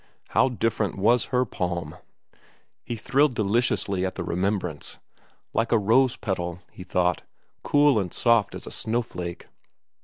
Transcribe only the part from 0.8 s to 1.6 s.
was her